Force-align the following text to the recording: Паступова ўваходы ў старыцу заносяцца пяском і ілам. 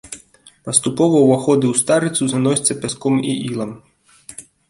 Паступова 0.69 1.17
ўваходы 1.25 1.65
ў 1.73 1.81
старыцу 1.83 2.23
заносяцца 2.33 2.73
пяском 2.85 3.15
і 3.35 3.39
ілам. 3.53 3.71